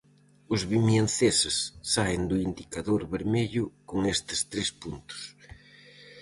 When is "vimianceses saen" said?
0.71-2.21